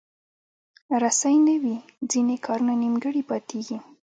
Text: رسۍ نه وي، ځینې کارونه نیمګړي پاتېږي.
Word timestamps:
رسۍ 1.03 1.35
نه 1.47 1.55
وي، 1.63 1.75
ځینې 2.11 2.35
کارونه 2.45 2.73
نیمګړي 2.81 3.21
پاتېږي. 3.29 3.77